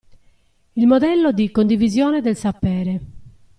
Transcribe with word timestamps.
Il 0.77 0.87
modello 0.87 1.31
di 1.31 1.51
"condivisione 1.51 2.21
del 2.21 2.35
sapere". 2.35 3.01